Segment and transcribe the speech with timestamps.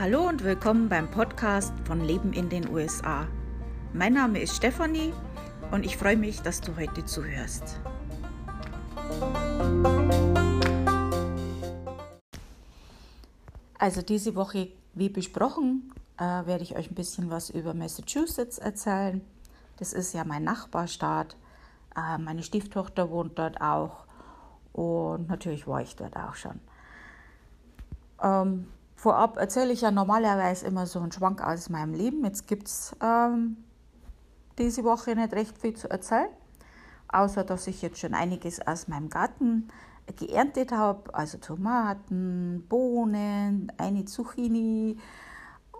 [0.00, 3.26] Hallo und willkommen beim Podcast von Leben in den USA.
[3.92, 5.12] Mein Name ist Stefanie
[5.72, 7.80] und ich freue mich, dass du heute zuhörst.
[13.76, 19.20] Also diese Woche, wie besprochen, äh, werde ich euch ein bisschen was über Massachusetts erzählen.
[19.78, 21.36] Das ist ja mein Nachbarstaat.
[21.96, 24.04] Äh, meine Stieftochter wohnt dort auch
[24.72, 26.60] und natürlich war ich dort auch schon.
[28.22, 28.68] Ähm,
[28.98, 32.24] Vorab erzähle ich ja normalerweise immer so einen Schwank aus meinem Leben.
[32.24, 33.56] Jetzt gibt es ähm,
[34.58, 36.26] diese Woche nicht recht viel zu erzählen,
[37.06, 39.68] außer dass ich jetzt schon einiges aus meinem Garten
[40.16, 44.98] geerntet habe, also Tomaten, Bohnen, eine Zucchini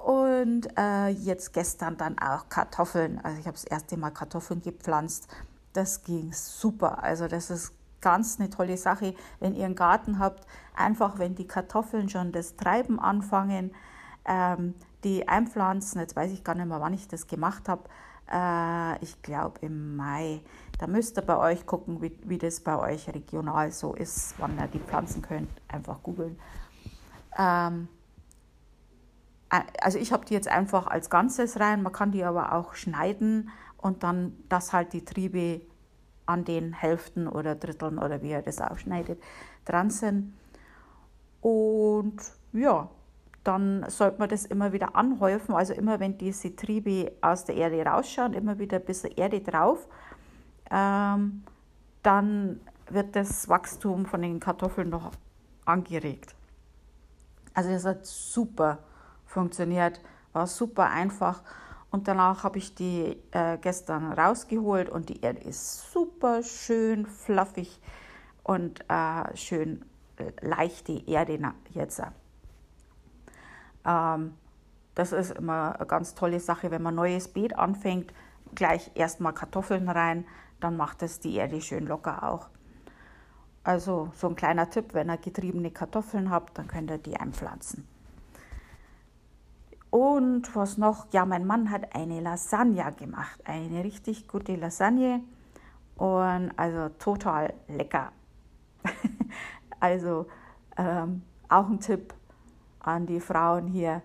[0.04, 3.18] und äh, jetzt gestern dann auch Kartoffeln.
[3.24, 5.26] Also ich habe das erste Mal Kartoffeln gepflanzt.
[5.72, 7.02] Das ging super.
[7.02, 10.46] Also das ist ganz eine tolle Sache, wenn ihr einen Garten habt.
[10.74, 13.72] Einfach, wenn die Kartoffeln schon das Treiben anfangen,
[14.24, 14.74] ähm,
[15.04, 16.00] die einpflanzen.
[16.00, 17.84] Jetzt weiß ich gar nicht mehr, wann ich das gemacht habe.
[18.30, 20.42] Äh, ich glaube im Mai.
[20.78, 24.58] Da müsst ihr bei euch gucken, wie, wie das bei euch regional so ist, wann
[24.58, 25.50] ihr die pflanzen könnt.
[25.68, 26.38] Einfach googeln.
[27.36, 27.88] Ähm,
[29.80, 31.82] also ich habe die jetzt einfach als Ganzes rein.
[31.82, 35.62] Man kann die aber auch schneiden und dann, dass halt die Triebe
[36.28, 39.20] an den Hälften oder Dritteln oder wie er das aufschneidet,
[39.64, 40.34] dran sind.
[41.40, 42.16] Und
[42.52, 42.88] ja,
[43.44, 45.54] dann sollte man das immer wieder anhäufen.
[45.54, 49.88] Also immer wenn diese Triebe aus der Erde rausschauen, immer wieder ein bisschen Erde drauf.
[50.70, 51.44] Ähm,
[52.02, 55.12] dann wird das Wachstum von den Kartoffeln noch
[55.64, 56.34] angeregt.
[57.54, 58.78] Also das hat super
[59.24, 60.00] funktioniert,
[60.32, 61.42] war super einfach
[61.90, 67.80] und danach habe ich die äh, gestern rausgeholt und die Erde ist super schön fluffig
[68.42, 69.84] und äh, schön
[70.16, 71.38] äh, leichte Erde
[71.70, 72.02] jetzt.
[73.86, 74.34] Ähm,
[74.94, 78.12] das ist immer eine ganz tolle Sache, wenn man ein neues Beet anfängt,
[78.54, 80.26] gleich erstmal Kartoffeln rein,
[80.60, 82.48] dann macht es die Erde schön locker auch.
[83.64, 87.86] Also so ein kleiner Tipp, wenn ihr getriebene Kartoffeln habt, dann könnt ihr die einpflanzen.
[89.90, 91.06] Und was noch?
[91.12, 93.40] Ja, mein Mann hat eine Lasagne gemacht.
[93.44, 95.22] Eine richtig gute Lasagne.
[95.96, 98.12] Und also total lecker.
[99.80, 100.26] also
[100.76, 102.14] ähm, auch ein Tipp
[102.80, 104.02] an die Frauen hier.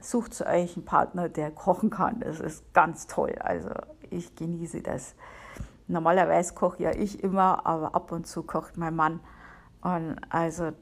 [0.00, 2.20] Sucht euch einen Partner, der kochen kann.
[2.20, 3.34] Das ist ganz toll.
[3.40, 3.70] Also
[4.10, 5.14] ich genieße das.
[5.88, 9.20] Normalerweise koche ja ich immer, aber ab und zu kocht mein Mann.
[9.80, 10.72] Und also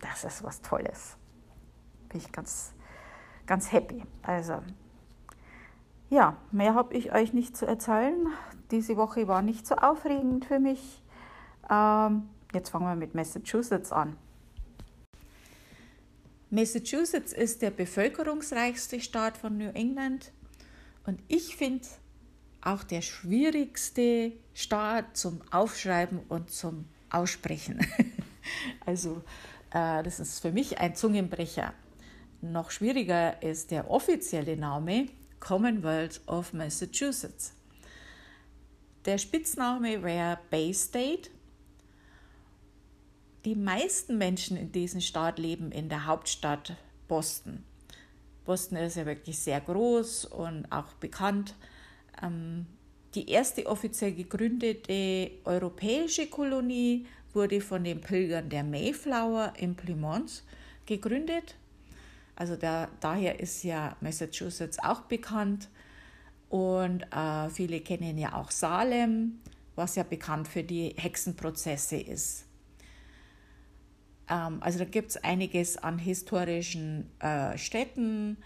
[0.00, 1.16] das ist was Tolles.
[2.08, 2.74] Bin ich ganz
[3.50, 4.04] ganz happy.
[4.22, 4.62] Also,
[6.08, 8.28] ja, mehr habe ich euch nicht zu erzählen.
[8.70, 11.02] Diese Woche war nicht so aufregend für mich.
[11.68, 14.16] Ähm, jetzt fangen wir mit Massachusetts an.
[16.50, 20.30] Massachusetts ist der bevölkerungsreichste Staat von New England
[21.04, 21.88] und ich finde
[22.60, 27.84] auch der schwierigste Staat zum Aufschreiben und zum Aussprechen.
[28.86, 29.22] also
[29.72, 31.74] äh, das ist für mich ein Zungenbrecher.
[32.42, 35.08] Noch schwieriger ist der offizielle Name
[35.40, 37.52] Commonwealth of Massachusetts.
[39.04, 41.30] Der Spitzname wäre Bay State.
[43.44, 46.76] Die meisten Menschen in diesem Staat leben in der Hauptstadt
[47.08, 47.62] Boston.
[48.46, 51.54] Boston ist ja wirklich sehr groß und auch bekannt.
[52.22, 52.64] Ähm,
[53.14, 60.42] die erste offiziell gegründete europäische Kolonie wurde von den Pilgern der Mayflower in Plymouth
[60.86, 61.54] gegründet
[62.40, 65.68] also da, daher ist ja Massachusetts auch bekannt.
[66.48, 69.40] Und äh, viele kennen ja auch Salem,
[69.76, 72.46] was ja bekannt für die Hexenprozesse ist.
[74.30, 78.38] Ähm, also da gibt es einiges an historischen äh, Städten,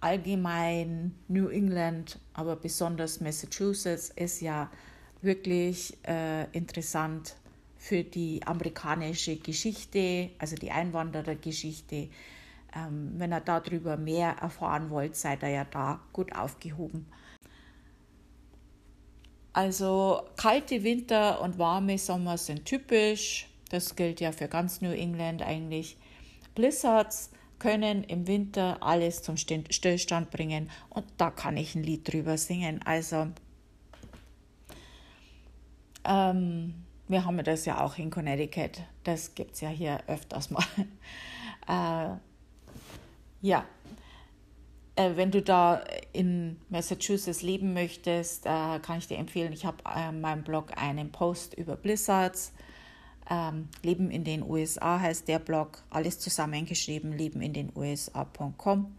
[0.00, 4.72] allgemein New England, aber besonders Massachusetts ist ja
[5.22, 7.36] wirklich äh, interessant
[7.76, 12.08] für die amerikanische Geschichte, also die Einwanderergeschichte.
[12.74, 17.06] Ähm, wenn ihr darüber mehr erfahren wollt, seid ihr ja da gut aufgehoben.
[19.52, 23.48] Also kalte Winter und warme Sommer sind typisch.
[23.70, 25.96] Das gilt ja für ganz New England eigentlich.
[26.54, 32.36] Blizzards können im Winter alles zum Stillstand bringen und da kann ich ein Lied drüber
[32.36, 32.80] singen.
[32.84, 33.28] Also
[36.04, 36.74] ähm,
[37.08, 38.82] wir haben das ja auch in Connecticut.
[39.04, 40.64] Das gibt es ja hier öfters mal.
[41.66, 42.16] äh,
[43.40, 43.64] ja,
[44.96, 49.78] äh, wenn du da in Massachusetts leben möchtest, äh, kann ich dir empfehlen, ich habe
[49.84, 52.52] äh, in meinem Blog einen Post über Blizzards.
[53.28, 58.94] Ähm, Leben in den USA heißt der Blog, alles zusammengeschrieben, lebenindenusa.com.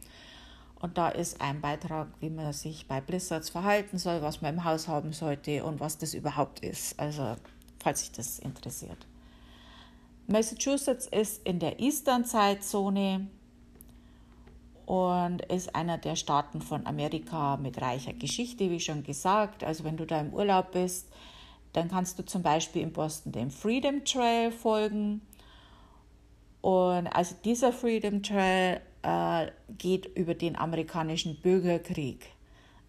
[0.80, 4.64] Und da ist ein Beitrag, wie man sich bei Blizzards verhalten soll, was man im
[4.64, 7.00] Haus haben sollte und was das überhaupt ist.
[7.00, 7.36] Also,
[7.80, 9.08] falls sich das interessiert.
[10.28, 13.28] Massachusetts ist in der Eastern-Zeitzone
[14.88, 19.66] und ist einer der Staaten von Amerika mit reicher Geschichte, wie schon gesagt.
[19.66, 21.10] Also wenn du da im Urlaub bist,
[21.74, 25.22] dann kannst du zum Beispiel in Boston dem Freedom Trail folgen.
[26.62, 29.48] Und also dieser Freedom Trail äh,
[29.78, 32.26] geht über den amerikanischen Bürgerkrieg.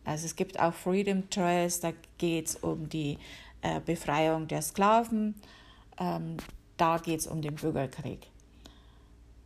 [0.04, 3.18] Also es gibt auch Freedom Trails, da geht es um die
[3.60, 5.34] äh, Befreiung der Sklaven.
[5.98, 6.36] Ähm,
[6.76, 8.28] da geht es um den Bürgerkrieg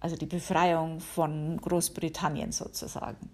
[0.02, 3.30] also die Befreiung von Großbritannien sozusagen.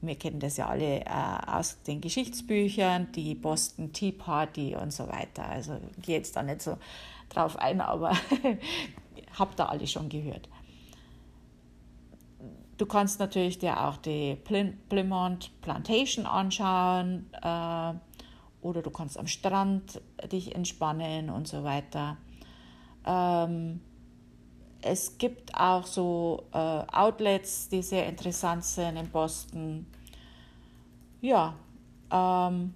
[0.00, 1.10] Wir kennen das ja alle äh,
[1.48, 5.44] aus den Geschichtsbüchern, die Boston Tea Party und so weiter.
[5.44, 6.78] Also gehe jetzt da nicht so
[7.30, 8.12] drauf ein, aber
[9.38, 10.48] habt da alle schon gehört.
[12.78, 17.92] Du kannst natürlich dir auch die Plymouth Plantation anschauen äh,
[18.60, 22.18] oder du kannst am Strand dich entspannen und so weiter.
[23.04, 23.80] Ähm,
[24.86, 29.86] es gibt auch so äh, Outlets, die sehr interessant sind in Boston.
[31.20, 31.54] Ja,
[32.10, 32.74] ähm,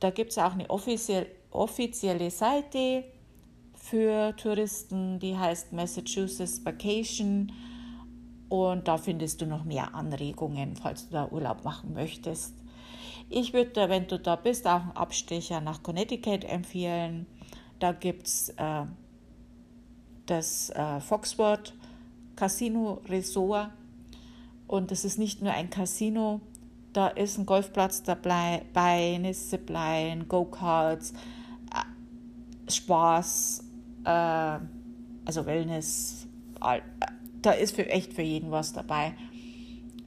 [0.00, 3.04] da gibt es auch eine offiziell, offizielle Seite
[3.74, 7.52] für Touristen, die heißt Massachusetts Vacation.
[8.48, 12.54] Und da findest du noch mehr Anregungen, falls du da Urlaub machen möchtest.
[13.30, 17.26] Ich würde, wenn du da bist, auch einen Abstecher nach Connecticut empfehlen.
[17.82, 18.84] Da gibt es äh,
[20.26, 21.74] das äh, Foxword
[22.36, 23.72] Casino Resort.
[24.68, 26.40] Und das ist nicht nur ein Casino,
[26.92, 28.62] da ist ein Golfplatz dabei,
[29.32, 31.12] Zipline, Go-Karts,
[31.74, 33.64] äh, Spaß,
[34.04, 34.58] äh,
[35.24, 36.28] also Wellness.
[37.42, 39.14] Da ist für echt für jeden was dabei.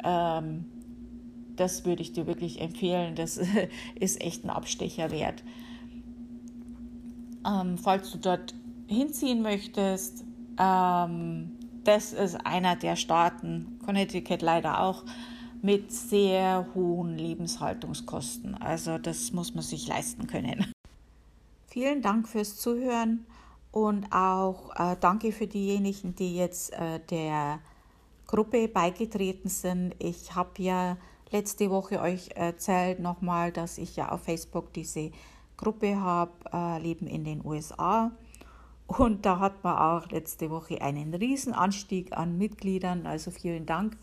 [0.01, 0.63] Ähm,
[1.57, 3.15] das würde ich dir wirklich empfehlen.
[3.15, 3.37] Das
[3.99, 5.43] ist echt ein Abstecher wert.
[7.45, 8.53] Ähm, falls du dort
[8.87, 10.23] hinziehen möchtest,
[10.59, 11.51] ähm,
[11.83, 15.03] das ist einer der Staaten, Connecticut leider auch,
[15.61, 18.55] mit sehr hohen Lebenshaltungskosten.
[18.55, 20.71] Also das muss man sich leisten können.
[21.67, 23.25] Vielen Dank fürs Zuhören
[23.71, 27.59] und auch äh, danke für diejenigen, die jetzt äh, der
[28.27, 29.95] Gruppe beigetreten sind.
[29.99, 30.97] Ich habe ja
[31.31, 35.11] letzte Woche euch erzählt nochmal, dass ich ja auf Facebook diese
[35.57, 38.11] Gruppe habe, äh, leben in den USA.
[38.87, 43.07] Und da hat man auch letzte Woche einen Riesenanstieg an Mitgliedern.
[43.07, 43.97] Also vielen Dank.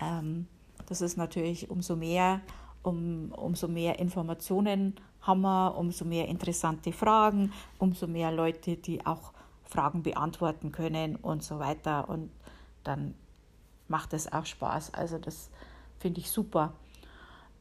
[0.00, 0.46] Ähm,
[0.86, 2.40] das ist natürlich umso mehr,
[2.82, 9.32] um, umso mehr Informationen haben wir, umso mehr interessante Fragen, umso mehr Leute, die auch
[9.64, 12.08] Fragen beantworten können und so weiter.
[12.08, 12.30] Und
[12.84, 13.14] dann
[13.88, 14.94] macht es auch Spaß.
[14.94, 15.50] Also das
[15.98, 16.72] finde ich super.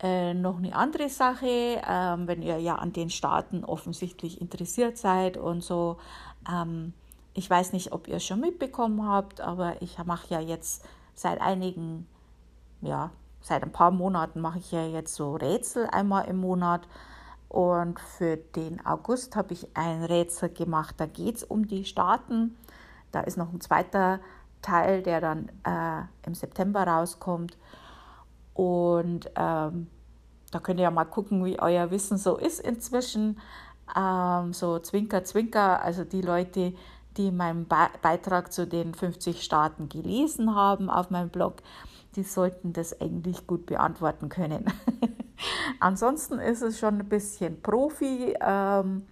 [0.02, 5.36] Äh, noch eine andere Sache, ähm, wenn ihr ja an den Staaten offensichtlich interessiert seid
[5.36, 5.98] und so.
[6.50, 6.94] Ähm,
[7.34, 10.86] ich weiß nicht, ob ihr es schon mitbekommen habt, aber ich mache ja jetzt
[11.16, 12.08] seit einigen,
[12.82, 13.12] ja,
[13.42, 16.88] seit ein paar Monaten mache ich ja jetzt so Rätsel einmal im Monat.
[17.50, 20.96] Und für den August habe ich ein Rätsel gemacht.
[20.98, 22.56] Da geht es um die Staaten.
[23.12, 24.20] Da ist noch ein zweiter
[24.62, 27.58] Teil, der dann äh, im September rauskommt.
[28.60, 29.88] Und ähm,
[30.52, 33.40] da könnt ihr ja mal gucken, wie euer Wissen so ist inzwischen.
[33.96, 36.74] Ähm, so Zwinker, Zwinker, also die Leute,
[37.16, 41.64] die meinen Be Beitrag zu den 50 Staaten gelesen haben auf meinem Blog,
[42.18, 44.66] die sollten das eigentlich gut beantworten können.
[45.80, 49.04] Ansonsten ist es schon ein bisschen Profi ähm,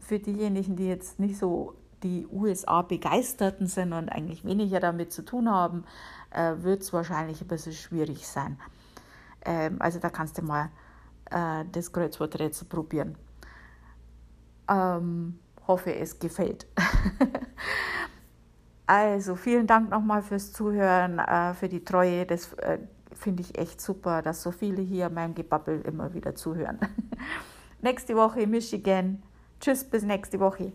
[0.00, 5.24] für diejenigen, die jetzt nicht so die USA begeisterten sind und eigentlich weniger damit zu
[5.24, 5.84] tun haben,
[6.30, 8.58] äh, wird es wahrscheinlich ein bisschen schwierig sein.
[9.44, 10.70] Ähm, also da kannst du mal
[11.30, 13.16] äh, das Kreuzworträtsel probieren.
[14.68, 16.66] Ähm, hoffe, es gefällt.
[18.86, 22.26] also vielen Dank nochmal fürs Zuhören, äh, für die Treue.
[22.26, 22.78] Das äh,
[23.12, 26.78] finde ich echt super, dass so viele hier meinem Gebabbel immer wieder zuhören.
[27.80, 29.22] nächste Woche Michigan.
[29.60, 30.72] Tschüss, bis nächste Woche.